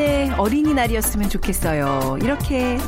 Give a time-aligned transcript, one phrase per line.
[0.00, 2.18] 1년 내내 어린이날이었으면 좋겠어요.
[2.22, 2.78] 이렇게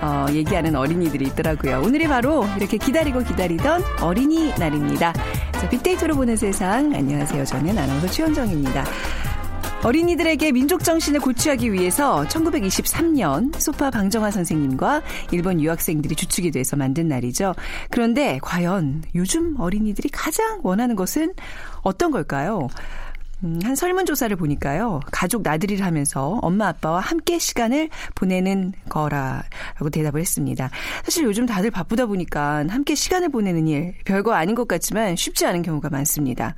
[0.00, 1.82] 어, 얘기하는 어린이들이 있더라고요.
[1.84, 5.12] 오늘이 바로 이렇게 기다리고 기다리던 어린이날입니다.
[5.52, 6.94] 자, 빅데이터로 보는 세상.
[6.94, 7.44] 안녕하세요.
[7.44, 8.84] 저는 아나운서 최현정입니다.
[9.82, 15.02] 어린이들에게 민족 정신을 고취하기 위해서 1923년 소파 방정화 선생님과
[15.32, 17.54] 일본 유학생들이 주축이 돼서 만든 날이죠.
[17.90, 21.32] 그런데 과연 요즘 어린이들이 가장 원하는 것은
[21.82, 22.68] 어떤 걸까요?
[23.42, 25.00] 음, 한 설문조사를 보니까요.
[25.10, 30.70] 가족 나들이를 하면서 엄마 아빠와 함께 시간을 보내는 거라라고 대답을 했습니다.
[31.04, 35.62] 사실 요즘 다들 바쁘다 보니까 함께 시간을 보내는 일 별거 아닌 것 같지만 쉽지 않은
[35.62, 36.54] 경우가 많습니다.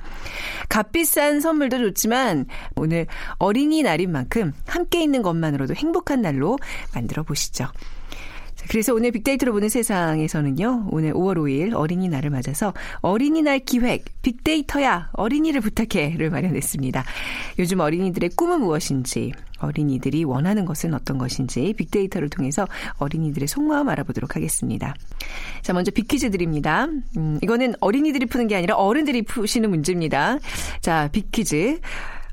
[0.69, 6.57] 값비싼 선물도 좋지만 오늘 어린이날인 만큼 함께 있는 것만으로도 행복한 날로
[6.93, 7.67] 만들어 보시죠.
[8.69, 16.29] 그래서 오늘 빅데이터로 보는 세상에서는요, 오늘 5월 5일 어린이날을 맞아서 어린이날 기획, 빅데이터야, 어린이를 부탁해를
[16.29, 17.03] 마련했습니다.
[17.59, 24.93] 요즘 어린이들의 꿈은 무엇인지, 어린이들이 원하는 것은 어떤 것인지 빅데이터를 통해서 어린이들의 속마음 알아보도록 하겠습니다.
[25.61, 26.87] 자, 먼저 빅퀴즈 드립니다.
[27.17, 30.37] 음, 이거는 어린이들이 푸는 게 아니라 어른들이 푸시는 문제입니다.
[30.81, 31.79] 자, 빅퀴즈.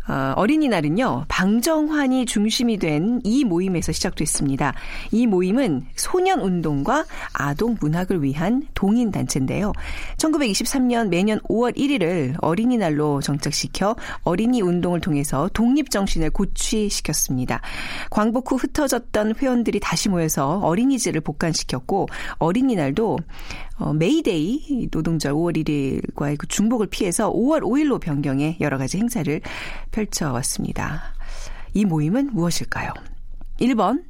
[0.09, 4.75] 어, 어린이날은요, 방정환이 중심이 된 이 모임에서 시작됐습니다.
[5.13, 9.73] 이 모임은 소년 운동과 아동 문학을 위한 동인 단체인데요.
[10.17, 17.61] 1923년 매년 5월 1일을 어린이날로 정착시켜 어린이 운동을 통해서 독립정신을 고취시켰습니다.
[18.11, 22.09] 광복 후 흩어졌던 회원들이 다시 모여서 어린이제를 복간시켰고,
[22.39, 23.19] 어린이날도
[23.81, 29.41] 어, 메이데이 노동절 5월 1일과의 그 중복을 피해서 5월 5일로 변경해 여러 가지 행사를
[29.91, 31.15] 펼쳐왔습니다.
[31.75, 32.93] 이 모임은 무엇일까요?
[33.61, 34.05] 1번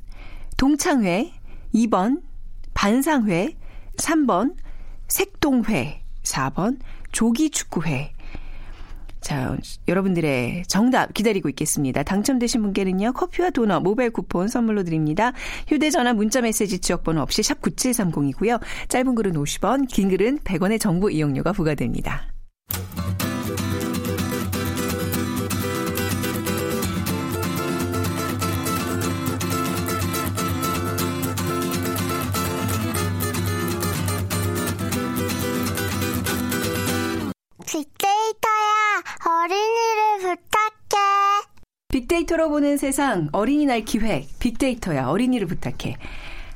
[0.56, 1.32] 동창회,
[1.74, 2.22] 2번
[2.74, 3.56] 반상회,
[3.96, 4.54] 3번
[5.08, 6.78] 색동회, 4번
[7.12, 8.12] 조기축구회.
[9.20, 12.02] 자, 여러분들의 정답 기다리고 있겠습니다.
[12.02, 15.32] 당첨되신 분께는요, 커피와 도넛, 모바일 쿠폰 선물로 드립니다.
[15.68, 18.60] 휴대전화, 문자메시지 지역번호 없이 샵 9730이고요.
[18.88, 22.32] 짧은 글은 50원, 긴 글은 100원의 정보 이용료가 부과됩니다.
[39.45, 41.03] 어린이를 부탁해
[41.93, 45.97] 빅데이터로 보는 세상 어린이날 기획 빅데이터야 어린이를 부탁해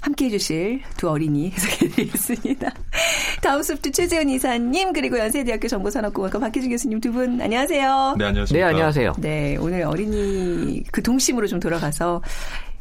[0.03, 2.75] 함께 해주실 두 어린이 소개해드리겠습니다.
[3.43, 8.17] 다우스프트 최재훈 이사님 그리고 연세대학교 정보산업공학과 박희준 교수님 두 분 안녕하세요.
[8.19, 8.67] 네, 안녕하십니까.
[8.67, 9.13] 네, 안녕하세요.
[9.19, 12.21] 네, 오늘 어린이 그 동심으로 좀 돌아가서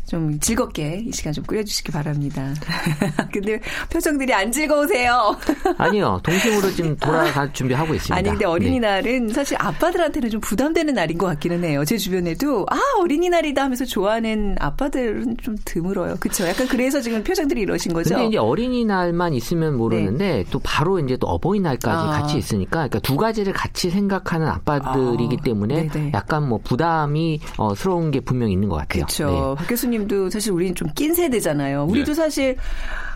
[0.06, 2.54] 좀 즐겁게 이 시간 좀 꾸려주시기 바랍니다.
[3.32, 3.60] 근데
[3.90, 5.36] 표정들이 안 즐거우세요.
[5.78, 8.16] 아니요, 동심으로 지금 돌아갈 준비하고 있습니다.
[8.16, 8.46] 아니 근데 네.
[8.46, 11.86] 어린이날은 사실 아빠들한테는 좀 부담되는 날인 것 같기는 해요.
[11.86, 16.18] 제 주변에도 아 어린이날이다 하면서 좋아하는 아빠들은 좀 드물어요.
[16.20, 16.48] 그렇죠?
[16.48, 18.16] 약간 그래서 지금 표정들이 이러신 거죠.
[18.16, 22.12] 근데 이제 어린이날만 있으면 모르는데 또 바로 이제 또 어버이날까지 아.
[22.12, 26.12] 같이 있으니까 그러니까 두 가지를 같이 생각하는 아빠들이기 아, 때문에 네네.
[26.14, 29.06] 약간 뭐 부담이 어, 스러운 게 분명히 있는 것 같아요.
[29.06, 29.56] 그렇죠.
[29.56, 29.64] 네.
[29.64, 31.86] 박 교수님 도 사실 우리는 좀 낀 세대잖아요.
[31.86, 32.14] 우리도 네.
[32.14, 32.58] 사실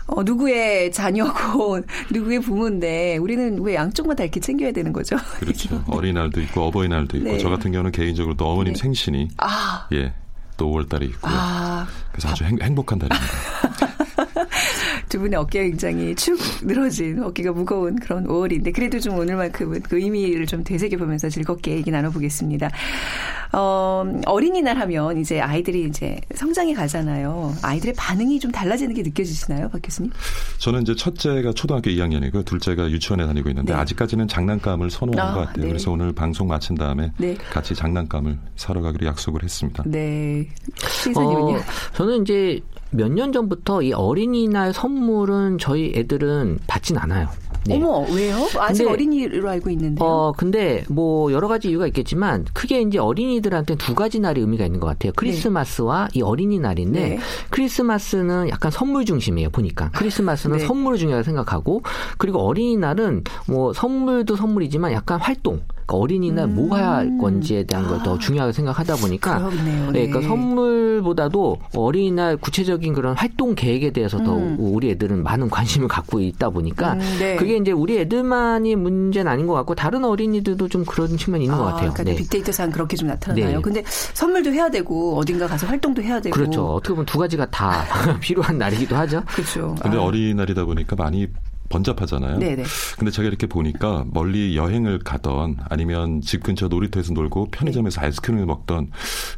[0.06, 1.80] 어, 누구의 자녀고
[2.10, 5.16] 누구의 부모인데 우리는 왜 양쪽만 다 이렇게 챙겨야 되는 거죠?
[5.38, 5.82] 그렇죠.
[5.88, 7.38] 어린이날도 있고 어버이날도 있고 네.
[7.38, 8.78] 저 같은 경우는 개인적으로 또 어머님 네.
[8.80, 10.14] 생신이 아, 예.
[10.56, 11.32] 또 5월 달에 있고요.
[11.32, 13.26] 아, 그래서 아주 행, 행복한 달입니다.
[15.08, 20.46] 두 분의 어깨가 굉장히 축 늘어진 어깨가 무거운 그런 5월인데 그래도 좀 오늘만큼은 그 의미를
[20.46, 22.70] 좀 되새겨보면서 즐겁게 얘기 나눠보겠습니다.
[23.52, 27.54] 어, 어린이날 하면 이제 아이들이 이제 성장해 가잖아요.
[27.62, 30.10] 아이들의 반응이 좀 달라지는 게 느껴지시나요, 박 교수님?
[30.58, 33.78] 저는 이제 첫째가 초등학교 2학년이고 둘째가 유치원에 다니고 있는데 네.
[33.78, 35.62] 아직까지는 장난감을 선호하는 아, 것 같아요.
[35.62, 35.68] 네.
[35.68, 37.34] 그래서 오늘 방송 마친 다음에 네.
[37.50, 39.82] 같이 장난감을 사러 가기로 약속을 했습니다.
[39.86, 40.46] 네.
[40.86, 41.56] 시사님은요?
[41.56, 41.60] 어,
[41.94, 42.60] 저는 이제
[42.90, 47.28] 몇 년 전부터 이 어린이날 선물은 저희 애들은 받진 않아요.
[47.66, 47.76] 네.
[47.76, 48.36] 어머, 왜요?
[48.60, 50.06] 아직 근데- 어린이로 알고 있는데요.
[50.06, 54.80] 어, 근데 뭐 여러 가지 이유가 있겠지만 크게 이제 어린이들한테 두 가지 날이 의미가 있는
[54.80, 55.12] 것 같아요.
[55.16, 57.18] 크리스마스와 이 어린이날인데 네.
[57.50, 59.50] 크리스마스는 약간 선물 중심이에요.
[59.50, 60.66] 보니까 크리스마스는 네.
[60.66, 61.82] 선물을 중요하게 생각하고
[62.16, 65.60] 그리고 어린이날은 뭐 선물도 선물이지만 약간 활동.
[65.88, 69.50] 그러니까 어린이날 뭐할 건지에 대한 걸더 중요하게 생각하다 보니까 음.
[69.50, 69.90] 그렇네요.
[69.90, 70.06] 네, 네.
[70.08, 74.56] 그러니까 선물보다도 어린이날 구체적인 그런 활동 계획에 대해서 더 음.
[74.58, 77.36] 우리 애들은 많은 관심을 갖고 있다 보니까 음, 네.
[77.36, 81.64] 그게 이제 우리 애들만이 문제는 아닌 것 같고 다른 어린이들도 좀 그런 측면이 있는 것
[81.64, 81.92] 같아요.
[81.92, 82.16] 그러니까 네.
[82.16, 83.46] 빅데이터상 그렇게 좀 나타나요.
[83.46, 83.60] 네.
[83.62, 86.66] 근데 선물도 해야 되고 어딘가 가서 활동도 해야 되고 그렇죠.
[86.74, 87.84] 어떻게 보면 두 가지가 다
[88.20, 89.22] 필요한 날이기도 하죠.
[89.26, 89.74] 그렇죠.
[89.80, 91.26] 근데 아, 어린이날이다 보니까 많이
[91.68, 92.38] 번잡하잖아요.
[92.38, 92.64] 네네.
[92.98, 98.90] 근데 제가 이렇게 보니까 멀리 여행을 가던 아니면 집 근처 놀이터에서 놀고 편의점에서 아이스크림을 먹던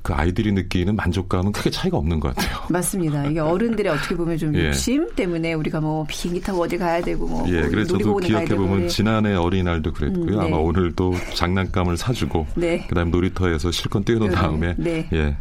[0.02, 2.58] 그 아이들이 느끼는 만족감은 크게 차이가 없는 것 같아요.
[2.70, 3.26] 맞습니다.
[3.26, 4.68] 이게 어른들의 어떻게 보면 좀 예.
[4.68, 8.82] 욕심 때문에 우리가 뭐 비행기 타고 어디 가야 되고 뭐 예, 그래서 저도 기억해 보면
[8.82, 8.88] 네.
[8.88, 10.36] 지난해 어린이날도 그랬고요.
[10.36, 10.46] 음, 네.
[10.46, 12.86] 아마 오늘도 장난감을 사주고 네.
[12.88, 15.08] 그다음에 놀이터에서 실컷 뛰어논 네, 다음에 네.
[15.12, 15.36] 예.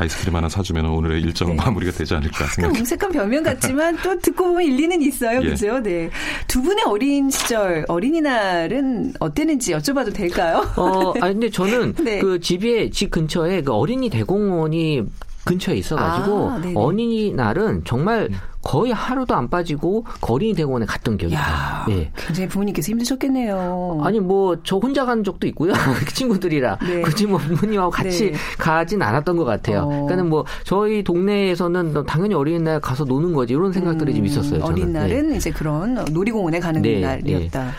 [0.00, 1.62] 아이스크림 하나 사주면 오늘의 일정은 네.
[1.62, 2.80] 마무리가 되지 않을까 약간 생각합니다.
[2.80, 5.40] 음색한 변명 같지만 또 듣고 보면 일리는 있어요.
[5.42, 5.50] 예.
[5.50, 5.78] 그죠?
[5.80, 6.08] 네.
[6.48, 10.66] 두 분의 어린 시절 어린이날은 어땠는지 여쭤봐도 될까요?
[10.76, 12.20] 어, 아 근데 저는 네.
[12.20, 15.02] 그 집에 집 근처에 그 어린이 대공원이
[15.44, 16.62] 근처에 있어가지고 아.
[16.74, 18.30] 어린이날은 정말
[18.62, 21.96] 거의 하루도 안 빠지고 그 어린이 대공원에 갔던 기억이 야, 나요.
[21.98, 22.10] 예.
[22.16, 24.00] 굉장히 부모님께서 힘드셨겠네요.
[24.02, 25.72] 아니 뭐 저 혼자 간 적도 있고요
[26.12, 27.00] 친구들이랑 네.
[27.02, 28.36] 굳이 뭐 부모님하고 같이 네.
[28.58, 29.82] 가진 않았던 것 같아요.
[29.82, 29.86] 어.
[29.86, 34.60] 그러니까는 뭐 저희 동네에서는 당연히 어린이날 가서 노는 거지 이런 생각들이 좀 있었어요.
[34.60, 34.64] 저는.
[34.72, 35.36] 어린 날은 네.
[35.36, 37.72] 이제 그런 놀이공원에 가는 네, 날이었다.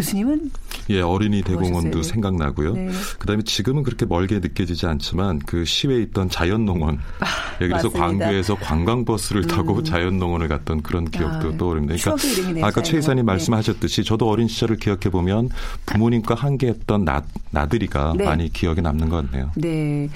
[0.00, 0.50] 교수님은
[0.90, 2.02] 예, 어린이 대공원도 멋있어요.
[2.02, 2.72] 생각나고요.
[2.72, 2.90] 네.
[3.18, 6.98] 그다음에 지금은 그렇게 멀게 느껴지지 않지만 그 시외에 있던 자연농원.
[7.60, 8.00] 예, 그래서 맞습니다.
[8.00, 11.96] 광주에서 관광버스를 타고 자연농원을 갔던 그런 기억도 아, 떠오릅니다.
[11.96, 13.20] 그러니까 아까 최 이사님.
[13.20, 13.22] 네.
[13.32, 15.50] 말씀하셨듯이 저도 어린 시절을 기억해 보면
[15.86, 18.24] 부모님과 함께했던 나, 나들이가 네.
[18.24, 19.50] 많이 기억에 남는 것 같네요.
[19.56, 20.08] 네.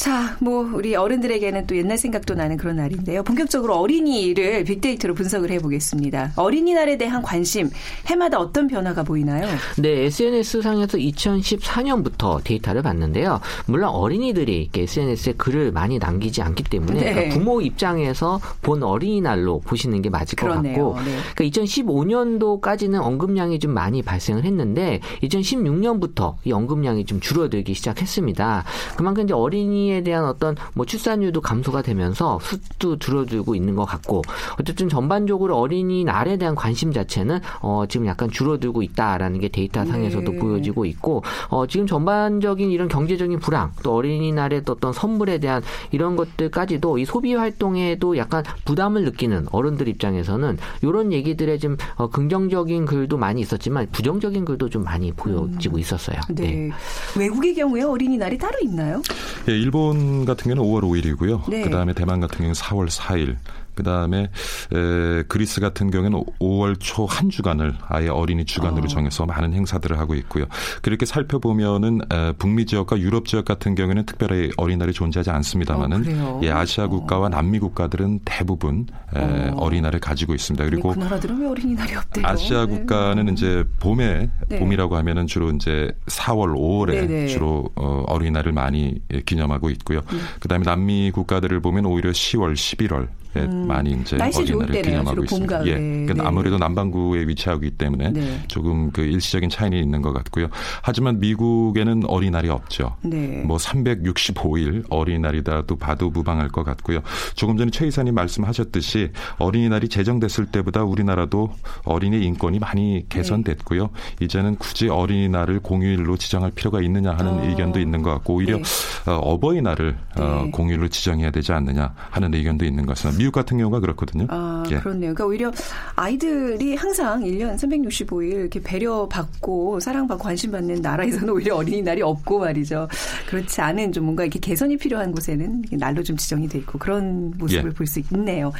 [0.00, 3.22] 자, 뭐 우리 어른들에게는 또 옛날 생각도 나는 그런 날인데요.
[3.22, 6.32] 본격적으로 어린이를 빅데이터로 분석을 해보겠습니다.
[6.36, 7.68] 어린이날에 대한 관심
[8.06, 9.46] 해마다 어떤 변화가 보이나요?
[9.76, 13.40] 네, SNS 상에서 2014년부터 데이터를 봤는데요.
[13.66, 17.12] 물론 어린이들이 SNS에 글을 많이 남기지 않기 때문에 네.
[17.12, 20.78] 그러니까 부모 입장에서 본 어린이날로 보시는 게 맞을 그러네요.
[20.78, 21.16] 것 같고, 네.
[21.36, 28.64] 그러니까 2015년도까지는 언급량이 좀 많이 발생을 했는데 2016년부터 이 언급량이 좀 줄어들기 시작했습니다.
[28.96, 34.22] 그만큼 이제 어린이 에 대한 어떤 뭐 출산율도 감소가 되면서 수도 줄어들고 있는 것 같고
[34.60, 40.38] 어쨌든 전반적으로 어린이날에 대한 관심 자체는 어 지금 약간 줄어들고 있다라는 게 데이터 상에서도 네.
[40.38, 46.16] 보여지고 있고 어 지금 전반적인 이런 경제적인 불황 또 어린이날의 또 어떤 선물에 대한 이런
[46.16, 53.16] 것들까지도 이 소비 활동에도 약간 부담을 느끼는 어른들 입장에서는 이런 얘기들에 좀 어, 긍정적인 글도
[53.16, 56.18] 많이 있었지만 부정적인 글도 좀 많이 보여지고 있었어요.
[56.30, 56.70] 네.
[57.18, 59.02] 외국의 경우에 어린이날이 따로 있나요?
[59.48, 59.79] 예, 일본
[60.26, 61.50] 같은 경우는 5월 5일이고요.
[61.50, 61.62] 네.
[61.62, 63.36] 그다음에 대만 같은 경우는 4월 4일.
[63.74, 64.30] 그다음에
[64.72, 68.86] 에, 그리스 같은 경우에는 5월 초 한 주간을 아예 어린이 주간으로 어.
[68.86, 70.44] 정해서 많은 행사들을 하고 있고요.
[70.80, 76.40] 그렇게 살펴보면은 에, 북미 지역과 유럽 지역 같은 경우에는 특별히 어린이날이 존재하지 어, 않습니다만은 그래요?
[76.44, 79.56] 예, 아시아 국가와 남미 국가들은 대부분 에, 어.
[79.56, 80.64] 어린이날을 가지고 있습니다.
[80.64, 82.26] 그리고 네, 그 나라들은 왜 어린이날이 없대요?
[82.26, 82.78] 아시아 네.
[82.78, 84.58] 국가는 이제 봄에 네.
[84.58, 87.26] 봄이라고 하면은 주로 이제 4월, 5월에 네네.
[87.26, 90.00] 주로 어, 어린이날을 많이 예, 기념하고 있고요.
[90.12, 90.20] 음.
[90.38, 94.18] 그다음에 남미 국가들을 보면 오히려 10월, 11월 에 많이 이제 음.
[94.18, 94.82] 날씨 좋을 때네요.
[94.82, 95.58] 기념하고 주로 봄, 있습니다.
[95.58, 95.70] 가을에.
[95.70, 96.22] 예, 그러니까 네.
[96.24, 98.42] 아무래도 남반구에 위치하고 있기 때문에 네.
[98.48, 100.48] 조금 그 일시적인 차이는 있는 것 같고요.
[100.82, 102.96] 하지만 미국에는 어린이날이 없죠.
[103.02, 103.42] 네.
[103.46, 107.00] 뭐 365일 어린이날이다도 봐도 무방할 것 같고요.
[107.34, 111.50] 조금 전에 최 이사님 말씀하셨듯이 어린이날이 제정됐을 때보다 우리나라도
[111.84, 113.90] 어린이 인권이 많이 개선됐고요.
[114.20, 117.44] 이제는 굳이 어린이날을 공휴일로 지정할 필요가 있느냐 하는 어.
[117.46, 118.62] 의견도 있는 것 같고 오히려 네.
[119.06, 120.50] 어, 어버이날을 어, 네.
[120.50, 123.19] 공휴일로 지정해야 되지 않느냐 하는 의견도 있는 것 같습니다.
[123.20, 124.26] 미국 같은 경우가 그렇거든요.
[124.30, 124.78] 아, 예.
[124.78, 125.12] 그렇네요.
[125.12, 125.52] 그러니까 오히려
[125.94, 132.88] 아이들이 항상 1년 365일 이렇게 배려받고 사랑받고 관심받는 나라에서는 오히려 어린이날이 없고 말이죠.
[133.28, 137.70] 그렇지 않은 좀 뭔가 이렇게 개선이 필요한 곳에는 날로 좀 지정이 돼 있고 그런 모습을
[137.70, 137.74] 예.
[137.74, 138.52] 볼수 있네요.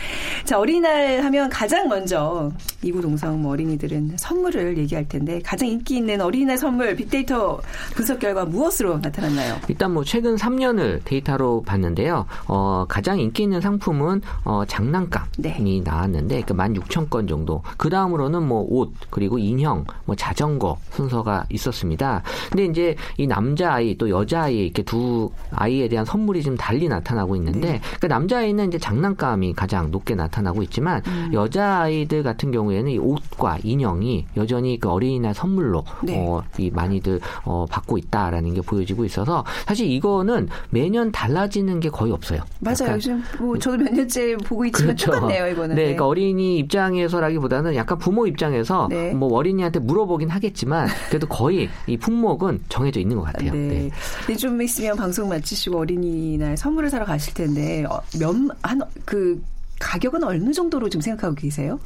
[0.45, 2.53] 자, 어린이날 하면 가장 먼저
[2.83, 7.63] 이구동성 뭐 어린이들은 선물을 얘기할 텐데 가장 인기 있는 어린이날 선물 빅데이터
[7.95, 9.57] 분석 결과 무엇으로 나타났나요?
[9.69, 12.27] 일단 뭐 최근 3년을 데이터로 봤는데요.
[12.47, 14.21] 어, 가장 인기 있는 상품은
[14.51, 15.81] 어, 장난감이 네.
[15.85, 17.63] 나왔는데 그 16,000건 정도.
[17.77, 22.25] 그 다음으로는 뭐 옷, 그리고 인형, 뭐 자전거 순서가 있었습니다.
[22.51, 26.89] 근데 이제 이 남자 아이 또 여자 아이 이렇게 두 아이에 대한 선물이 좀 달리
[26.89, 27.81] 나타나고 있는데 네.
[28.01, 31.31] 그 남자 아이는 이제 장난감이 가장 높게 나타나고 있지만 음.
[31.33, 36.19] 여자 아이들 같은 경우에는 이 옷과 인형이 여전히 그 어린이날 선물로 네.
[36.19, 42.11] 어, 이 많이들 어, 받고 있다라는 게 보여지고 있어서 사실 이거는 매년 달라지는 게 거의
[42.11, 42.43] 없어요.
[42.59, 42.95] 맞아요.
[42.95, 45.77] 요즘 뭐 저도 몇 년째 보고 있지만 똑같네요, 이거는.
[45.77, 49.13] 네, 그러니까 어린이 입장에서라기보다는 약간 부모 입장에서 네.
[49.13, 53.53] 뭐 어린이한테 물어보긴 하겠지만 그래도 거의 이 품목은 정해져 있는 것 같아요.
[53.53, 53.59] 네.
[53.59, 53.91] 네.
[54.27, 59.43] 네, 좀 있으면 방송 마치시고 어린이날 선물을 사러 가실 텐데 어, 몇한 그
[59.81, 61.81] 가격은 어느 정도로 좀 생각하고 계세요?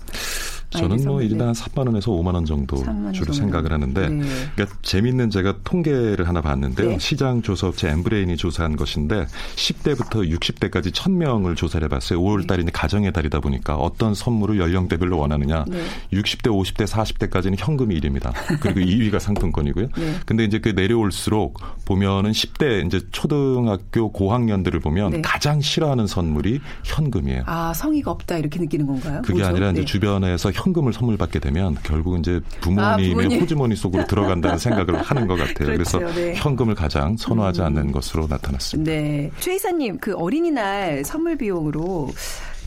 [0.79, 1.29] 저는 뭐 네.
[1.45, 3.41] 한 3만 원에서 5만 원 정도 3만 원 주로 정도.
[3.41, 4.25] 생각을 하는데 네.
[4.55, 6.91] 그러니까 재밌는 제가 통계를 하나 봤는데요.
[6.91, 6.99] 네.
[6.99, 9.27] 시장 조사업체 엠브레인이 조사한 것인데
[9.57, 12.21] 10대부터 60대까지 1000명을 조사를 해봤어요.
[12.21, 15.65] 5월 달이 가정의 달이다 보니까 어떤 선물을 연령대별로 원하느냐.
[15.69, 15.83] 네.
[16.13, 18.33] 60대, 50대, 40대까지는 현금이 1위입니다.
[18.61, 19.89] 그리고 2위가 상품권이고요.
[19.97, 20.15] 네.
[20.27, 25.23] 근데 이제 그 내려올수록 보면은 10대 이제 초등학교 고학년들을 보면 네.
[25.23, 27.43] 가장 싫어하는 선물이 현금이에요.
[27.47, 29.21] 아 성의가 없다 이렇게 느끼는 건가요?
[29.23, 29.47] 그게 뭐죠?
[29.49, 29.85] 아니라 이제 네.
[29.85, 33.41] 주변에서 현 금을 선물 받게 되면 결국 이제 부모님의 아, 부모님.
[33.41, 35.69] 호주머니 속으로 들어간다는 생각을 하는 것 같아요.
[35.77, 36.31] 그래서 그렇죠, 네.
[36.31, 36.35] 음.
[36.37, 38.91] 현금을 가장 선호하지 않는 것으로 나타났습니다.
[38.91, 39.31] 네.
[39.41, 42.11] 최 이사님, 그 어린이날 선물 비용으로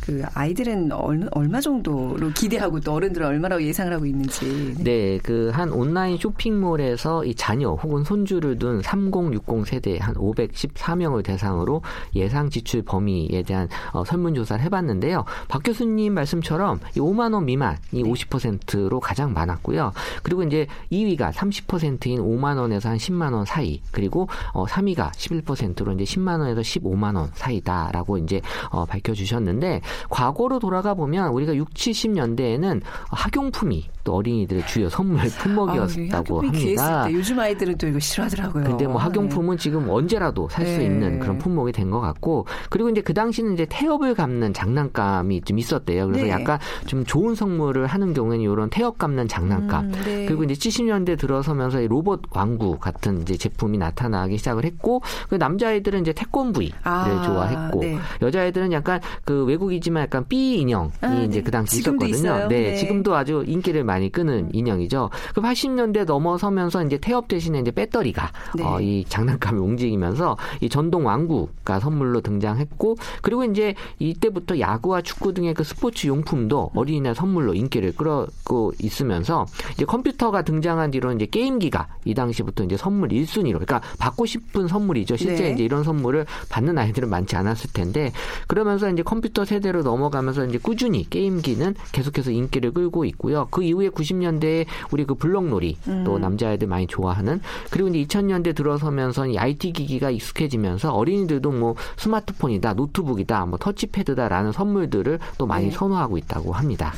[0.07, 4.75] 그 아이들은 얼, 얼마 정도로 기대하고 또 어른들은 얼마라고 예상을 하고 있는지.
[4.79, 11.81] 네, 그 한 온라인 쇼핑몰에서 이 자녀 혹은 손주를 둔 3060 세대 한 514명을 대상으로
[12.15, 15.25] 예상 지출 범위에 대한 어, 설문조사를 해봤는데요.
[15.47, 19.93] 박 교수님 말씀처럼 이 5만 원 미만 이 50%로 가장 많았고요.
[20.21, 26.03] 그리고 이제 2위가 30%인 5만 원에서 한 10만 원 사이, 그리고 어, 3위가 11%로 이제
[26.03, 33.89] 10만 원에서 15만 원 사이다라고 이제 어, 밝혀주셨는데 과거로 돌아가 보면 우리가 6, 70년대에는 학용품이
[34.07, 37.07] 또 어린이들의 주요 선물 품목이었다고 아, 학용품이 귀했을 합니다.
[37.07, 38.63] 때 요즘 아이들은 또 이거 싫어하더라고요.
[38.63, 40.85] 근데 뭐 학용품은 지금 언제라도 살수 네.
[40.85, 45.57] 있는 그런 품목이 된 것 같고 그리고 이제 그 당시는 이제 태엽을 감는 장난감이 좀
[45.57, 46.07] 있었대요.
[46.07, 46.29] 그래서 네.
[46.31, 50.25] 약간 좀 좋은 선물을 하는 경우에는 이런 태엽 감는 장난감 음, 네.
[50.25, 56.01] 그리고 이제 70년대 들어서면서 이 로봇 왕구 같은 이제 제품이 나타나기 시작을 했고 그 남자아이들은
[56.01, 57.97] 이제 태권브이를 아, 좋아했고 네.
[58.21, 61.43] 여자아이들은 약간 그 외국이지만 약간 삐 인형이 아, 이제 네.
[61.43, 62.09] 그 당시 있었거든요.
[62.09, 62.47] 있어요.
[62.47, 62.75] 네, 네.
[62.75, 65.09] 지금도 아주 인기를 많이 끄는 인형이죠.
[65.33, 68.63] 그 80년대 넘어서면서 이제 태엽 대신에 이제 배터리가 네.
[68.63, 75.53] 어, 이 장난감이 움직이면서 이 전동 왕구가 선물로 등장했고 그리고 이제 이때부터 야구와 축구 등의
[75.53, 82.13] 그 스포츠 용품도 어린이날 선물로 인기를 끌었고 있으면서 이제 컴퓨터가 등장한 뒤로 이제 게임기가 이
[82.13, 85.17] 당시부터 이제 선물 1순위로 그러니까 받고 싶은 선물이죠.
[85.17, 85.51] 실제 네.
[85.51, 88.11] 이제 이런 선물을 받는 아이들은 많지 않았을 텐데
[88.47, 93.47] 그러면서 이제 컴퓨터 세대로 넘어가면서 이제 꾸준히 게임기는 계속해서 인기를 끌고 있고요.
[93.51, 99.37] 그 이후에 90년대에 우리 그 블록놀이 또 남자애들 많이 좋아하는 그리고 이제 2000년대 들어서면서 이
[99.37, 105.71] IT 기기가 익숙해지면서 어린이들도 뭐 스마트폰이다, 노트북이다, 뭐 터치패드다라는 선물들을 또 많이 네.
[105.71, 106.93] 선호하고 있다고 합니다.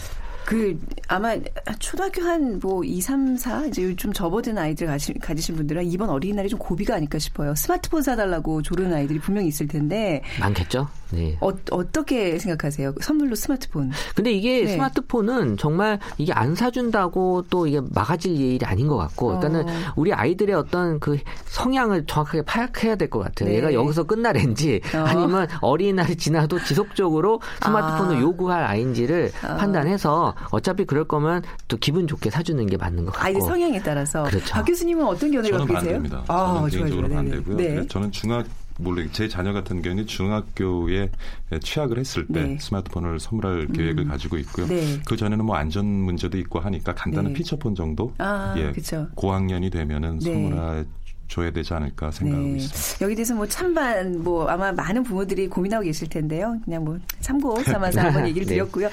[0.45, 1.35] 그 아마
[1.77, 6.49] 초등학교 한 뭐 2, 3, 4 이제 요즘 접어든 아이들 가지, 가지신 분들은 이번 어린이날이
[6.49, 7.53] 좀 고비가 아닐까 싶어요.
[7.55, 10.87] 스마트폰 사달라고 조르는 아이들이 분명히 있을 텐데 많겠죠?
[11.11, 11.37] 네.
[11.41, 12.93] 어, 어떻게 생각하세요?
[13.01, 13.91] 선물로 스마트폰.
[14.15, 14.71] 근데 이게 네.
[14.73, 19.73] 스마트폰은 정말 이게 안 사준다고 또 이게 막아질 일이 아닌 것 같고, 그러니까는 어.
[19.95, 23.49] 우리 아이들의 어떤 그 성향을 정확하게 파악해야 될 것 같아요.
[23.49, 23.55] 네.
[23.57, 24.99] 얘가 여기서 끝날인지 어.
[24.99, 28.19] 아니면 어린이날이 지나도 지속적으로 스마트폰을 아.
[28.21, 29.55] 요구할 아이인지를 어.
[29.55, 33.25] 판단해서 어차피 그럴 거면 또 기분 좋게 사주는 게 맞는 것 같고.
[33.25, 34.23] 아이들 성향에 따라서.
[34.23, 34.53] 그렇죠.
[34.53, 36.01] 박 교수님은 어떤 견해를 저는 갖고 계세요?
[36.01, 36.23] 반대입니다.
[36.27, 37.15] 아, 저는 개인적으로 좋아요.
[37.23, 37.57] 반대고요.
[37.57, 37.87] 네.
[37.87, 38.45] 저는 중학
[38.79, 41.09] 물론 제 자녀 같은 경우는 중학교에
[41.61, 42.57] 취학을 했을 때 네.
[42.59, 44.67] 스마트폰을 선물할 계획을 가지고 있고요.
[44.67, 44.99] 네.
[45.05, 47.37] 그 전에는 뭐 안전 문제도 있고 하니까 간단한 네.
[47.37, 49.07] 피처폰 정도 아, 예, 그쵸.
[49.15, 50.31] 고학년이 되면은 네.
[50.33, 50.85] 선물해
[51.29, 52.55] 줘야 되지 않을까 생각하고 네.
[52.57, 53.05] 있습니다.
[53.05, 56.57] 여기 대해서 뭐 찬반 뭐 아마 많은 부모들이 고민하고 계실 텐데요.
[56.65, 58.55] 그냥 뭐 참고 삼아서 한번 얘기를 네.
[58.55, 58.89] 드렸고요.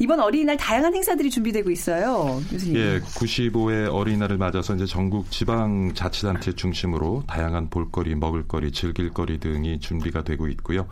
[0.00, 2.42] 이번 어린이날 다양한 행사들이 준비되고 있어요.
[2.50, 2.76] 교수님.
[2.76, 10.24] 예, 95회 어린이날을 맞아서 이제 전국 지방 자치단체 중심으로 다양한 볼거리, 먹을거리, 즐길거리 등이 준비가
[10.24, 10.86] 되고 있고요.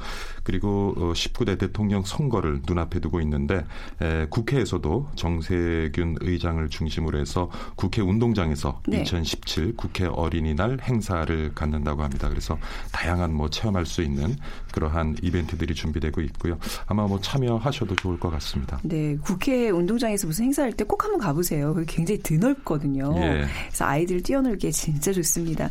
[0.44, 3.64] 그리고 어, 19대 대통령 선거를 눈앞에 두고 있는데
[4.00, 9.02] 에, 국회에서도 정세균 의장을 중심으로 해서 국회 운동장에서 네.
[9.02, 12.28] 2017 국회 어린이날 행사를 갖는다고 합니다.
[12.28, 12.58] 그래서
[12.92, 14.36] 다양한 뭐 체험할 수 있는
[14.72, 16.58] 그러한 이벤트들이 준비되고 있고요.
[16.86, 18.78] 아마 뭐 참여하셔도 좋을 것 같습니다.
[18.82, 21.72] 네, 국회 운동장에서 무슨 행사할 때 꼭 한번 가보세요.
[21.74, 23.14] 거기 굉장히 드넓거든요.
[23.16, 23.46] 예.
[23.68, 25.70] 그래서 아이들 뛰어놀기에 진짜 좋습니다.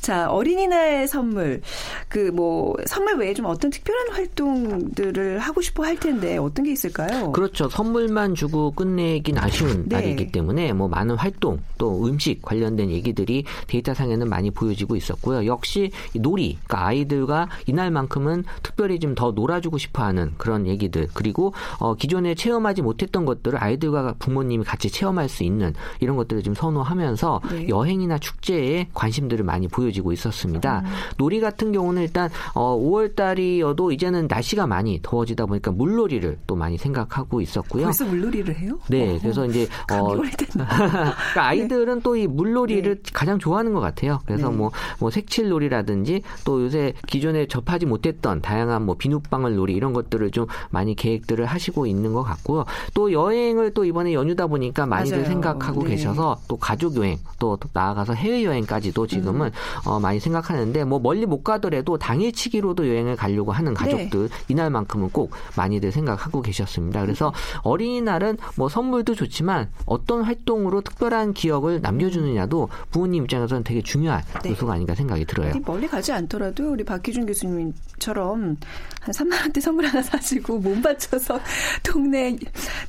[0.00, 1.60] 자, 어린이날 선물.
[2.08, 7.32] 그 뭐 선물 외에 좀 어떤 특별한 활동들을 하고 싶어 할 텐데 어떤 게 있을까요?
[7.32, 7.68] 그렇죠.
[7.68, 9.96] 선물만 주고 끝내긴 아쉬운 네.
[9.96, 15.46] 날이기 때문에 뭐 많은 활동 또 음식 관련된 얘기들이 데이터상에는 많이 보여지고 있었고요.
[15.46, 21.94] 역시 이 놀이, 그러니까 아이들과 이날만큼은 특별히 좀 더 놀아주고 싶어하는 그런 얘기들 그리고 어,
[21.94, 27.68] 기존에 체험하지 못했던 것들을 아이들과 부모님이 같이 체험할 수 있는 이런 것들을 좀 선호하면서 네.
[27.68, 30.80] 여행이나 축제에 관심들을 많이 보여지고 있었습니다.
[30.80, 30.90] 음.
[31.18, 36.78] 놀이 같은 경우는 일단 어, 5월 달이어도 이제는 날씨가 많이 더워지다 보니까 물놀이를 또 많이
[36.78, 37.84] 생각하고 있었고요.
[37.84, 38.78] 벌써 물놀이를 해요?
[38.88, 40.16] 네, 어, 그래서 이제 어.
[40.16, 44.20] 그러니까 아이들은 또이 물놀이를 가장 좋아하는 것 같아요.
[44.24, 44.56] 그래서 네.
[44.56, 50.46] 뭐, 뭐 색칠놀이라든지 또 요새 기존에 접하지 못했던 다양한 뭐 비눗방울 놀이 이런 것들을 좀
[50.70, 52.64] 많이 계획들을 하시고 있는 것 같고요.
[52.94, 55.28] 또 여행을 또 이번에 연휴다 보니까 많이들 맞아요.
[55.28, 55.90] 생각하고 네.
[55.90, 59.88] 계셔서 또 가족 여행 또 나아가서 해외 여행까지도 지금은 음.
[59.88, 63.89] 어, 많이 생각하는데 뭐 멀리 못 가더라도 당일치기로도 여행을 가려고 하는 네.
[63.90, 67.00] 가족들 이날만큼은 꼭 많이들 생각하고 계셨습니다.
[67.02, 67.32] 그래서
[67.62, 74.50] 어린이날은 뭐 선물도 좋지만 어떤 활동으로 특별한 기억을 남겨주느냐도 부모님 입장에서는 되게 중요한 네.
[74.50, 75.52] 요소가 아닌가 생각이 들어요.
[75.66, 78.56] 멀리 가지 않더라도 우리 박기준 교수님처럼
[79.00, 81.40] 한 3만 원대 선물 하나 사시고 몸 바쳐서
[81.82, 82.36] 동네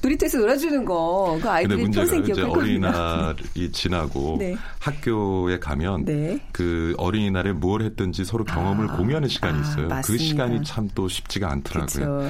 [0.01, 2.89] 놀이터에서 놀아주는 거 그 아이들이 평생 기억할 겁니다.
[2.89, 4.55] 어린이날이 지나고 네.
[4.79, 6.39] 학교에 가면 네.
[6.51, 9.87] 그 어린이날에 무엇 했든지 서로 경험을 아, 공유하는 시간이 아, 있어요.
[9.87, 10.23] 그 맞습니다.
[10.23, 12.29] 시간이 참또 쉽지가 않더라고요.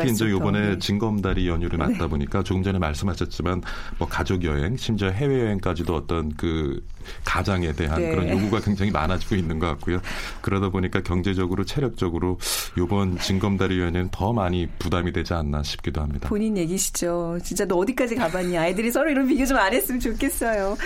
[0.00, 0.78] 특히 이제 더, 네.
[0.78, 3.62] 징검다리 연휴를 맞다 보니까 조금 전에 말씀하셨지만
[3.98, 6.82] 뭐 가족 여행, 심지어 해외 여행까지도 어떤 그
[7.24, 8.10] 가장에 대한 네.
[8.10, 10.00] 그런 요구가 굉장히 많아지고 있는 것 같고요.
[10.40, 12.38] 그러다 보니까 경제적으로 체력적으로
[12.78, 16.28] 이번 징검다리 여행에는 더 많이 부담이 되지 않나 싶기도 합니다.
[16.28, 17.38] 본인 얘기시죠.
[17.42, 18.56] 진짜 너 어디까지 가봤니?
[18.56, 20.76] 아이들이 서로 이런 비교 좀 안 했으면 좋겠어요.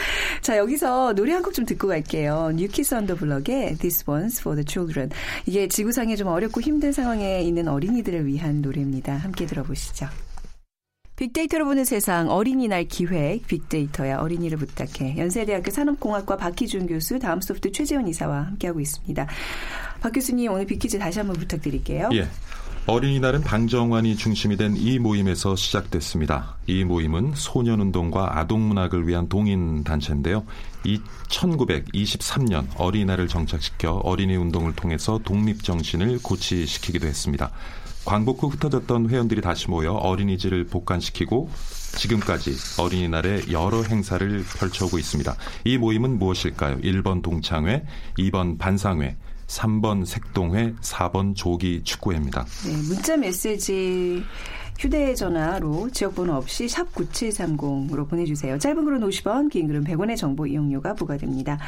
[0.40, 2.52] 자, 여기서 노래 한 곡 좀 듣고 갈게요.
[2.54, 5.10] New Kids on the Block의 This One's for the Children.
[5.44, 9.14] 이게 지구상에 좀 어렵고 힘든 상황에 있는 어린이들을 위한 노래입니다.
[9.16, 10.06] 함께 들어보시죠.
[11.22, 18.08] 빅데이터로 보는 세상 어린이날 기획 빅데이터야 어린이를 부탁해 연세대학교 산업공학과 박희준 교수 다음 소프트 최재원
[18.08, 19.28] 이사와 함께하고 있습니다.
[20.00, 22.10] 박 교수님 오늘 빅퀴즈 다시 한번 부탁드릴게요.
[22.14, 22.26] 예.
[22.86, 26.56] 어린이날은 방정환이 중심이 된 이 모임에서 시작됐습니다.
[26.66, 30.44] 이 모임은 소년운동과 아동문학을 위한 동인 단체인데요.
[30.82, 37.52] 이 1923년 어린이날을 정착시켜 어린이 운동을 통해서 독립정신을 고취시키기도 했습니다.
[38.04, 41.48] 광복 후 흩어졌던 회원들이 다시 모여 어린이집을 복관시키고
[41.98, 45.36] 지금까지 어린이날에 여러 행사를 펼쳐오고 있습니다.
[45.64, 46.78] 이 모임은 무엇일까요?
[46.78, 47.84] 1번 동창회,
[48.18, 52.44] 2번 반상회, 3번 색동회, 4번 조기 축구회입니다.
[52.66, 54.24] 네, 문자 메시지
[54.78, 58.58] 휴대전화로 지역번호 없이 샵 9730으로 보내주세요.
[58.58, 61.58] 짧은 글은 50원, 긴 글은 100원의 정보 이용료가 부과됩니다.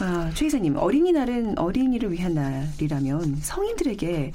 [0.00, 4.32] 아, 최 이사님, 어린이날은 어린이를 위한 날이라면 성인들에게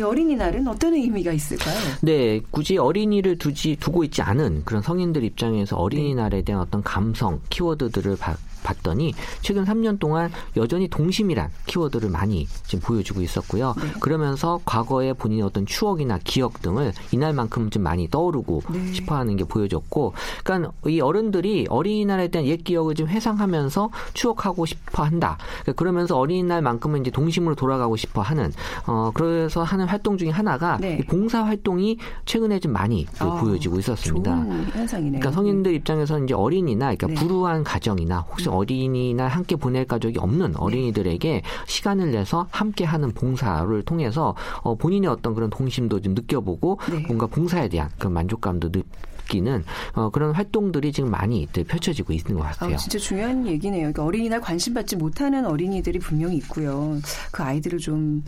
[0.00, 1.76] 이 어린이날은 어떤 의미가 있을까요?
[2.00, 8.16] 네, 굳이 어린이를 두지 두고 있지 않은 그런 성인들 입장에서 어린이날에 대한 어떤 감성 키워드들을
[8.16, 13.74] 바, 봤더니 최근 3년 동안 여전히 동심이란 키워드를 많이 지금 보여주고 있었고요.
[13.76, 13.92] 네.
[14.00, 18.92] 그러면서 과거의 본인의 어떤 추억이나 기억 등을 이날만큼 좀 많이 떠오르고 네.
[18.92, 25.38] 싶어하는 게 보여졌고, 그러니까 이 어른들이 어린이날에 대한 옛 기억을 좀 회상하면서 추억하고 싶어한다.
[25.62, 28.52] 그러니까 그러면서 어린이날만큼은 이제 동심으로 돌아가고 싶어하는
[28.86, 30.98] 어 그래서 하는 활동 중에 하나가 네.
[31.00, 34.44] 이 봉사 활동이 최근에 좀 많이 또 아, 보여지고 있었습니다.
[34.90, 37.14] 그러니까 성인들 입장에서 이제 어린이나 그러니까 네.
[37.14, 44.34] 불우한 가정이나 혹시 어린이날 함께 보낼 가족이 없는 어린이들에게 시간을 내서 함께 하는 봉사를 통해서
[44.62, 46.98] 어, 본인의 어떤 그런 동심도 좀 느껴보고 네.
[47.06, 52.42] 뭔가 봉사에 대한 그런 만족감도 느끼는 어, 그런 활동들이 지금 많이 네, 펼쳐지고 있는 것
[52.42, 52.74] 같아요.
[52.74, 53.80] 아, 진짜 중요한 얘기네요.
[53.80, 56.98] 그러니까 어린이날 관심 받지 못하는 어린이들이 분명히 있고요.
[57.32, 58.22] 그 아이들을 좀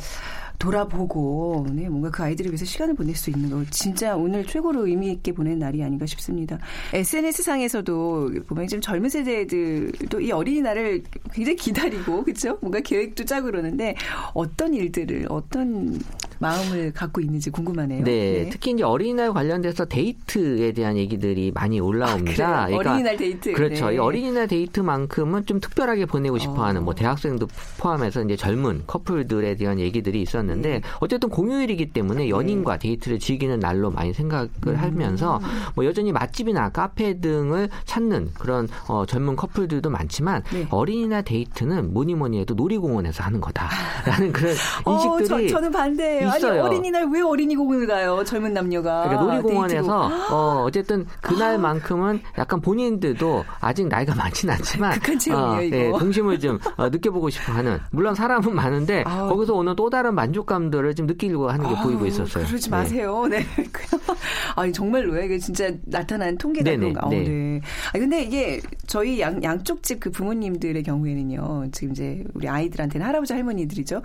[0.62, 5.10] 돌아보고 네, 뭔가 그 아이들을 위해서 시간을 보낼 수 있는 거 진짜 오늘 최고로 의미
[5.10, 6.56] 있게 보낸 날이 아닌가 싶습니다.
[6.92, 12.58] SNS 상에서도 보면 좀 젊은 세대들도 이 어린이날을 굉장히 기다리고 그렇죠?
[12.60, 13.96] 뭔가 계획도 짜고 그러는데
[14.34, 15.98] 어떤 일들을 어떤
[16.38, 18.04] 마음을 갖고 있는지 궁금하네요.
[18.04, 22.62] 네, 특히 이제 어린이날 관련돼서 데이트에 대한 얘기들이 많이 올라옵니다.
[22.62, 22.78] 아, 그래요?
[22.78, 23.52] 어린이날 데이트.
[23.52, 23.88] 그렇죠.
[23.88, 23.96] 네.
[23.96, 26.84] 이 어린이날 데이트만큼은 좀 특별하게 보내고 싶어하는 어.
[26.84, 27.48] 뭐 대학생도
[27.78, 30.82] 포함해서 이제 젊은 커플들에 대한 얘기들이 있었는데 있는데 네.
[31.00, 34.76] 어쨌든 공휴일이기 때문에 연인과 데이트를 즐기는 날로 많이 생각을 음.
[34.76, 35.40] 하면서
[35.74, 40.66] 뭐 여전히 맛집이나 카페 등을 찾는 그런 어, 젊은 커플들도 많지만 네.
[40.70, 46.28] 어린이날 데이트는 뭐니 뭐니 해도 놀이공원에서 하는 거다라는 그런 어, 인식들이 저, 는 반대예요.
[46.28, 46.64] 아니 있어요.
[46.64, 48.24] 어린이날 왜 어린이공원을 가요?
[48.24, 49.02] 젊은 남녀가.
[49.04, 50.34] 그러니까 놀이공원에서 데이트로.
[50.34, 55.76] 어, 어쨌든 그날만큼은 약간 본인들도 아직 나이가 많지는 않지만 극한 체험이에요, 이거.
[55.76, 59.28] 예, 동심을 좀 어, 느껴보고 싶어하는 물론 사람은 많은데 아우.
[59.28, 62.46] 거기서 오는 또 다른 만족 감들을 좀 느끼려고 하는 게 보이고 아우, 있었어요.
[62.46, 62.76] 그러지 네.
[62.76, 63.26] 마세요.
[63.28, 63.44] 네.
[64.56, 65.22] 아니 정말로요.
[65.24, 67.06] 이게 진짜 나타난 통계가 네네, 그런가.
[67.06, 67.22] 어, 네.
[67.22, 67.60] 네.
[67.92, 71.66] 아 근데 이게 저희 양 양쪽 집 그 부모님들의 경우에는요.
[71.70, 74.02] 지금 이제 우리 아이들한테는 할아버지 할머니들이죠.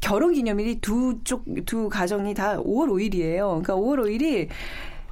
[0.00, 3.62] 결혼 기념일이 두 쪽 두 가정이 다 5월 5일이에요.
[3.62, 4.48] 그러니까 5월 5일이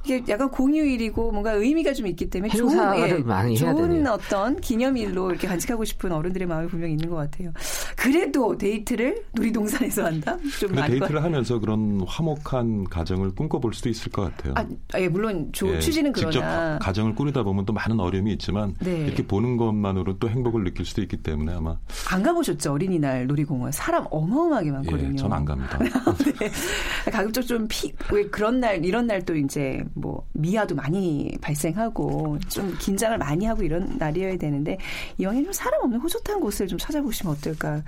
[0.07, 4.11] 이게 약간 공휴일이고 뭔가 의미가 좀 있기 때문에 좋은, 행사를 많이 해야 좋은 되네요.
[4.11, 7.51] 어떤 기념일로 이렇게 간직하고 싶은 어른들의 마음이 분명히 있는 것 같아요.
[7.97, 10.37] 그래도 데이트를 놀이동산에서 한다?
[10.59, 14.53] 좀 근데 데이트를 하면서 그런 화목한 가정을 꿈꿔볼 수도 있을 것 같아요.
[14.55, 18.75] 아, 예, 물론 조, 예, 취지는 직접 그러나 가정을 꾸리다 보면 또 많은 어려움이 있지만
[18.79, 19.05] 네.
[19.05, 21.77] 이렇게 보는 것만으로 또 행복을 느낄 수도 있기 때문에 아마
[22.09, 25.11] 안 가보셨죠 어린이날 놀이공원 사람 어마어마하게 많거든요.
[25.11, 25.77] 예, 전안 갑니다.
[26.39, 27.11] 네.
[27.11, 32.75] 가급적 좀 피, 왜 그런 날, 이런 날 또 이제 뭐 미아도 많이 발생하고 좀
[32.79, 34.77] 긴장을 많이 하고 이런 날이어야 되는데
[35.17, 37.83] 이왕에 좀 사람 없는 호젓한 곳을 좀 찾아보시면 어떨까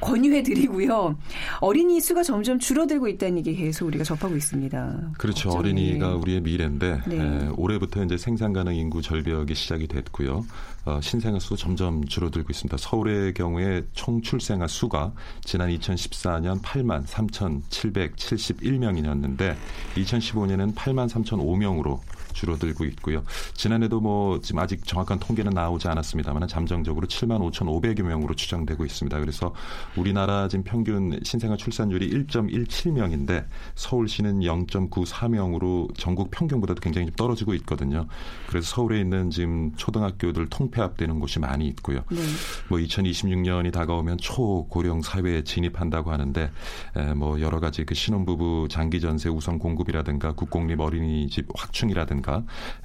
[0.00, 1.16] 권유해 드리고요.
[1.60, 5.12] 어린이 수가 점점 줄어들고 있다는 얘기 계속 우리가 접하고 있습니다.
[5.18, 5.50] 그렇죠.
[5.50, 5.90] 걱정이에요.
[5.90, 7.16] 어린이가 우리의 미래인데 네.
[7.16, 10.44] 에, 올해부터 이제 생산 가능 인구 절벽이 시작이 됐고요.
[10.84, 12.76] 어, 신생아 수도 점점 줄어들고 있습니다.
[12.76, 15.12] 서울의 경우에 총 출생아 수가
[15.44, 19.54] 지난 2014년 8만 3,771명이었는데
[19.96, 22.00] 2015년에는 8만 3,005명으로
[22.32, 23.22] 줄어들고 있고요.
[23.54, 29.20] 지난해도 뭐 지금 아직 정확한 통계는 나오지 않았습니다만 잠정적으로 7만 5,500여 명으로 추정되고 있습니다.
[29.20, 29.54] 그래서
[29.96, 38.06] 우리나라 지금 평균 신생아 출산율이 1.17명인데 서울시는 0.94명으로 전국 평균보다도 굉장히 좀 떨어지고 있거든요.
[38.48, 42.02] 그래서 서울에 있는 지금 초등학교들 통폐합되는 곳이 많이 있고요.
[42.10, 42.20] 네.
[42.68, 46.50] 뭐 2026년이 다가오면 초고령 사회에 진입한다고 하는데
[46.96, 52.19] 에, 뭐 여러 가지 그 신혼부부 장기 전세 우선 공급이라든가 국공립 어린이집 확충이라든가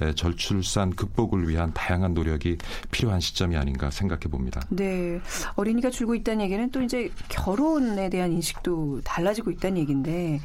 [0.02, 2.58] 에, 절출산 극복을 위한 다양한 노력이
[2.92, 4.62] 필요한 시점이 아닌가 생각해 봅니다.
[4.70, 5.20] 네.
[5.56, 10.40] 어린이가 줄고 있다는 얘기는 또 이제 결혼에 대한 인식도 달라지고 있다는 얘기인데,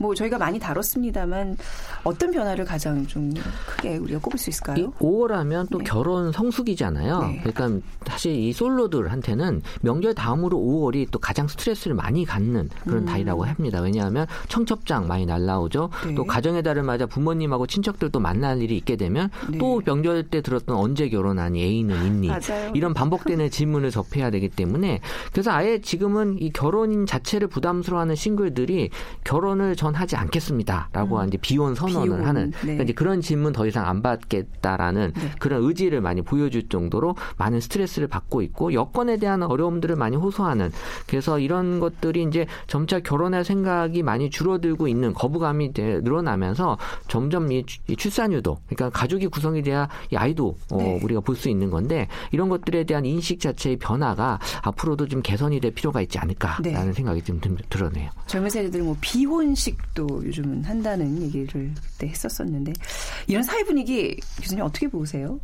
[0.00, 1.58] 뭐 저희가 많이 다뤘습니다만,
[2.04, 3.34] 어떤 변화를 가장 좀
[3.66, 4.92] 크게 우리가 꼽을 수이 있을까요?
[4.92, 5.84] 5월 하면 또 네.
[5.84, 7.20] 결혼 성수기잖아요.
[7.20, 7.40] 네.
[7.44, 13.04] 그러니까 사실 이 솔로들한테는 명절 다음으로 5월이 또 가장 스트레스를 많이 갖는 그런 음.
[13.04, 13.82] 달이라고 합니다.
[13.82, 15.90] 왜냐하면 청첩장 많이 날라오죠.
[16.06, 16.14] 네.
[16.14, 19.58] 또 가정의 달을 맞아 부모님하고 친척들도 만날 일이 있게 되면 네.
[19.58, 22.72] 또 명절 때 들었던 언제 결혼하니 애인은 있니 맞아요.
[22.74, 28.88] 이런 반복되는 질문을 접해야 되기 때문에 그래서 아예 지금은 이 결혼 자체를 부담스러워하는 싱글들이
[29.24, 32.16] 결혼을 전 하지 않겠습니다라고 이제 비혼 선언을 음.
[32.16, 32.56] 비혼, 하는 네.
[32.60, 35.30] 그러니까 이제 그런 질문 더 이상 안 받겠다라는 네.
[35.38, 40.70] 그런 의지를 많이 보여줄 정도로 많은 스트레스를 받고 있고 여건에 대한 어려움들을 많이 호소하는
[41.06, 47.64] 그래서 이런 것들이 이제 점차 결혼할 생각이 많이 줄어들고 있는 거부감이 되- 늘어나면서 점점 이,
[47.96, 51.00] 출산율도 그러니까 가족이 구성이 돼야 이 아이도 어, 네.
[51.02, 55.70] 우리가 볼 수 있는 건데 이런 것들에 대한 인식 자체의 변화가 앞으로도 좀 개선이 될
[55.70, 56.92] 필요가 있지 않을까라는 네.
[56.92, 58.10] 생각이 좀 들- 들어네요.
[58.26, 62.72] 젊은 세대들 뭐 비혼식 도 요즘은 한다는 얘기를 그때 했었었는데,
[63.26, 65.40] 이런 사회 분위기 교수님 어떻게 보세요?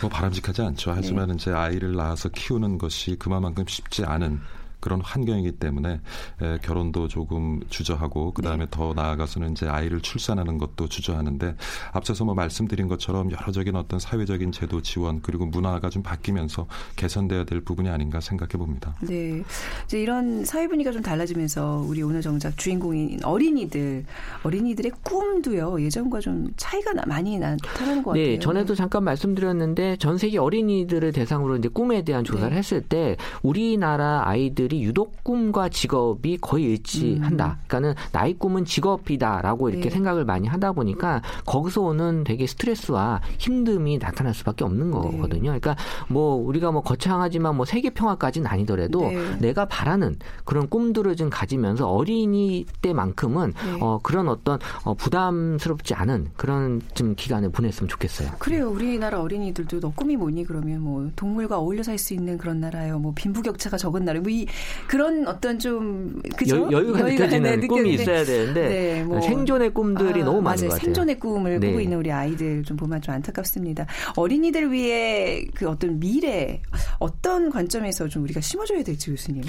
[0.00, 0.92] 뭐 바람직하지 않죠.
[0.92, 1.34] 하지만 네.
[1.34, 4.40] 이제 아이를 낳아서 키우는 것이 그만큼 쉽지 않은
[4.84, 6.00] 그런 환경이기 때문에
[6.42, 11.56] 에, 결혼도 조금 주저하고 그 다음에 더 나아가서는 이제 아이를 출산하는 것도 주저하는데
[11.92, 16.66] 앞서서 뭐 말씀드린 것처럼 여러적인 어떤 사회적인 제도 지원 그리고 문화가 좀 바뀌면서
[16.96, 18.94] 개선돼야 될 부분이 아닌가 생각해 봅니다.
[19.00, 19.42] 네.
[19.86, 24.04] 이제 이런 사회 분위기가 좀 달라지면서 우리 오늘 정작 주인공인 어린이들,
[24.42, 28.22] 어린이들의 꿈도요, 예전과 좀 차이가 나- 많이 나타나는 것 같아요.
[28.26, 32.58] 네, 전에도 잠깐 말씀드렸는데 전 세계 어린이들을 대상으로 이제 꿈에 대한 조사를 네.
[32.58, 37.58] 했을 때 우리나라 아이들이 유독 꿈과 직업이 거의 일치한다.
[37.66, 39.88] 그러니까는 나의 꿈은 직업이다라고 이렇게 음.
[39.88, 39.90] 네.
[39.90, 44.92] 생각을 많이 하다 보니까 거기서 오는 되게 스트레스와 힘듦이 나타날 수밖에 없는 네.
[44.92, 45.42] 거거든요.
[45.42, 45.76] 그러니까
[46.08, 49.36] 뭐 우리가 뭐 거창하지만 뭐 세계 평화까지는 아니더라도 네.
[49.38, 53.78] 내가 바라는 그런 꿈들을 좀 가지면서 어린이 때만큼은 네.
[53.80, 58.30] 어, 그런 어떤 어, 부담스럽지 않은 그런 좀 기간을 보냈으면 좋겠어요.
[58.38, 58.68] 그래요.
[58.70, 60.44] 우리나라 어린이들도 너 꿈이 뭐니?
[60.44, 62.98] 그러면 뭐 동물과 어울려 살 수 있는 그런 나라요.
[62.98, 64.20] 뭐 빈부격차가 적은 나라.
[64.20, 64.46] 뭐 이
[64.86, 66.68] 그런 어떤 좀 그죠?
[66.72, 68.02] 여, 유 가 느껴지는 네, 꿈이 느껴지는데.
[68.02, 69.20] 있어야 되는데 네, 뭐.
[69.20, 70.68] 생존의 꿈들이 아, 너무 많은 맞아요.
[70.68, 70.78] 것 같아요.
[70.84, 71.66] 생존의 꿈을 네.
[71.68, 73.86] 꾸고 있는 우리 아이들 좀 보면 좀 안타깝습니다.
[74.16, 76.60] 어린이들 위해 그 어떤 미래
[76.98, 79.42] 어떤 관점에서 좀 우리가 심어줘야 될지 교수님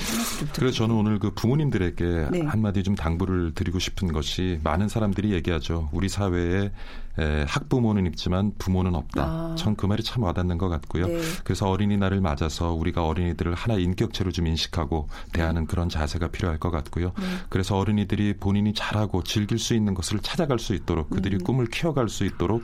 [0.56, 2.42] 그래서 저는 오늘 그 부모님들에게 네.
[2.42, 5.90] 한마디 좀 당부를 드리고 싶은 것이 많은 사람들이 얘기하죠.
[5.92, 6.72] 우리 사회에
[7.18, 9.24] 에, 학부모는 있지만 부모는 없다.
[9.24, 9.56] 아.
[9.58, 11.08] 전그 말이 참 와닿는 것 같고요.
[11.08, 11.20] 네.
[11.44, 17.14] 그래서 어린이날을 맞아서 우리가 어린이들을 하나의 인격체로 좀 인식하고 대하는 그런 자세가 필요할 것 같고요.
[17.18, 17.26] 네.
[17.50, 21.16] 그래서 어린이들이 본인이 잘하고 즐길 수 있는 것을 찾아갈 수 있도록 음.
[21.16, 22.64] 그들이 꿈을 키워갈 수 있도록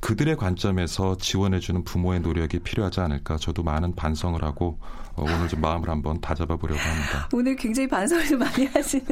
[0.00, 3.36] 그들의 관점에서 지원해주는 부모의 노력이 필요하지 않을까.
[3.36, 7.28] 저도 많은 반성을 하고 어, 오늘 좀 마음을 한번 다잡아 보려고 합니다.
[7.34, 9.04] 오늘 굉장히 반성을 좀 많이 하시는.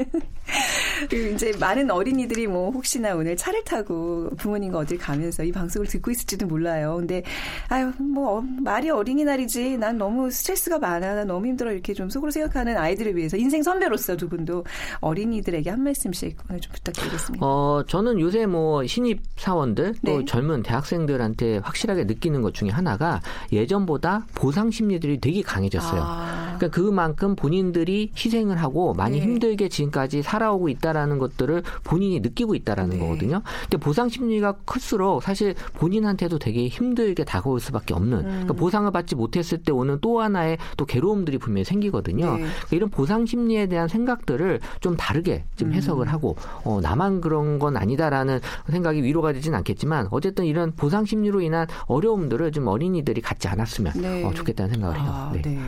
[1.08, 6.10] 그리고 이제 많은 어린이들이 뭐 혹시나 오늘 차를 타고 부모님과 어딜 가면서 이 방송을 듣고
[6.10, 6.96] 있을지도 몰라요.
[6.98, 7.22] 근데
[7.68, 9.78] 아유 뭐 어, 말이 어린이날이지.
[9.78, 11.14] 난 너무 스트레스가 많아.
[11.14, 11.72] 난 너무 힘들어.
[11.72, 14.64] 이렇게 좀 속으로 생각하는 아이들을 위해서 인생 선배로서 두 분도
[15.00, 17.44] 어린이들에게 한 말씀씩 오늘 좀 부탁드리겠습니다.
[17.44, 20.24] 어, 저는 요새 뭐 신입 사원들 또 네.
[20.24, 23.20] 젊은 대학생들한테 확실하게 느끼는 것 중에 하나가
[23.52, 25.95] 예전보다 보상 심리들이 되게 강해졌어요.
[25.95, 25.95] 아.
[25.96, 26.35] still.
[26.56, 29.24] 그러니까 그만큼 본인들이 희생을 하고 많이 네.
[29.24, 32.98] 힘들게 지금까지 살아오고 있다라는 것들을 본인이 느끼고 있다라는 네.
[32.98, 33.42] 거거든요.
[33.62, 38.18] 근데 보상 심리가 클수록 사실 본인한테도 되게 힘들게 다가올 수밖에 없는.
[38.18, 38.24] 음.
[38.24, 42.24] 그러니까 보상을 받지 못했을 때 오는 또 하나의 또 괴로움들이 분명히 생기거든요.
[42.24, 42.36] 네.
[42.38, 45.74] 그러니까 이런 보상 심리에 대한 생각들을 좀 다르게 좀 음.
[45.74, 48.40] 해석을 하고 어, 나만 그런 건 아니다라는
[48.70, 54.24] 생각이 위로가 되진 않겠지만 어쨌든 이런 보상 심리로 인한 어려움들을 좀 어린이들이 갖지 않았으면 네.
[54.24, 55.06] 어, 좋겠다는 생각을 해요.
[55.08, 55.58] 아, 네.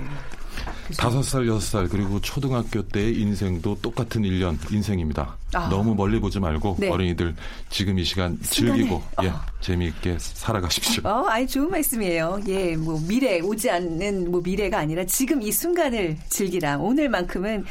[0.89, 0.97] 네.
[0.97, 5.37] 다섯 살, 여섯 살 그리고 초등학교 때의 인생도 똑같은 일년 인생입니다.
[5.55, 5.69] 아.
[5.71, 6.91] 너무 멀리 보지 말고 네.
[6.91, 7.35] 어린이들
[7.71, 8.77] 지금 이 시간 순간에.
[8.79, 9.41] 즐기고 예, 어.
[9.61, 11.03] 재미있게 살아가십시오.
[11.09, 12.41] 어, 아이 좋은 말씀이에요.
[12.49, 16.77] 예, 뭐 미래 오지 않는 뭐 미래가 아니라 지금 이 순간을 즐기라.
[16.79, 17.65] 오늘만큼은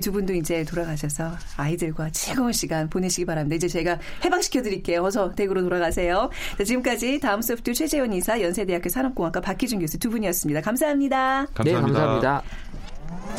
[0.00, 3.56] 두 분도 이제 돌아가셔서 아이들과 즐거운 시간 보내시기 바랍니다.
[3.56, 5.02] 이제 제가 해방시켜 드릴게요.
[5.02, 6.30] 어서 댁으로 돌아가세요.
[6.56, 10.60] 자, 지금까지 다음 소프트 최재원 이사 연세대학교 산업공학과 박희준 교수 두 분이었습니다.
[10.60, 11.46] 감사합니다.
[11.64, 12.43] 네, 감사합니다.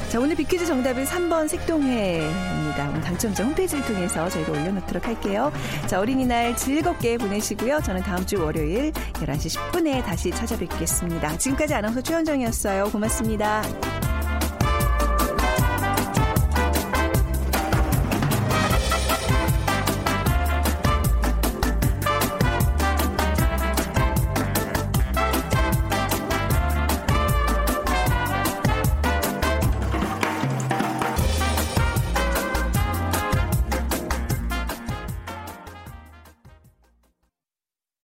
[0.09, 2.89] 자, 오늘 비퀴즈 정답은 3번 색동회입니다.
[2.89, 5.51] 오늘 당첨자 홈페이지를 통해서 저희가 올려놓도록 할게요.
[5.87, 7.81] 자, 어린이날 즐겁게 보내시고요.
[7.81, 11.37] 저는 다음 주 월요일 11시 10분에 다시 찾아뵙겠습니다.
[11.37, 12.91] 지금까지 아나운서 최현정이었어요.
[12.91, 13.63] 고맙습니다.